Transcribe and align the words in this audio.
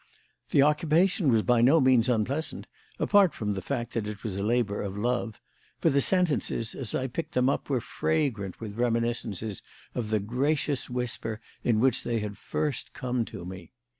The 0.49 0.63
occupation 0.63 1.29
was 1.31 1.43
by 1.43 1.61
no 1.61 1.79
means 1.79 2.09
unpleasant, 2.09 2.65
apart 2.97 3.35
from 3.35 3.53
the 3.53 3.61
fact 3.61 3.93
that 3.93 4.07
it 4.07 4.23
was 4.23 4.35
a 4.35 4.41
labour 4.41 4.81
of 4.81 4.97
love; 4.97 5.39
for 5.79 5.91
the 5.91 6.01
sentences, 6.01 6.73
as 6.73 6.95
I 6.95 7.05
picked 7.05 7.33
them 7.35 7.49
up, 7.49 7.69
were 7.69 7.81
fragrant 7.81 8.59
with 8.59 8.77
reminiscences 8.79 9.61
of 9.93 10.09
the 10.09 10.19
gracious 10.19 10.89
whisper 10.89 11.39
in 11.63 11.79
which 11.79 12.01
they 12.03 12.17
had 12.17 12.35
first 12.39 12.93
come 12.93 13.25
to 13.25 13.45
me. 13.45 13.73